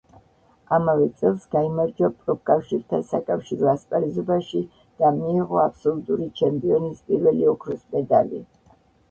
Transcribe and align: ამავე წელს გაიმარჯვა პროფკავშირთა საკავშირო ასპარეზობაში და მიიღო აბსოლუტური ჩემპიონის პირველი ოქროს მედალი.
ამავე 0.75 1.03
წელს 1.17 1.43
გაიმარჯვა 1.55 2.09
პროფკავშირთა 2.21 3.01
საკავშირო 3.11 3.69
ასპარეზობაში 3.75 4.63
და 5.03 5.13
მიიღო 5.19 5.61
აბსოლუტური 5.67 6.29
ჩემპიონის 6.43 7.07
პირველი 7.13 7.47
ოქროს 7.55 7.87
მედალი. 7.95 8.45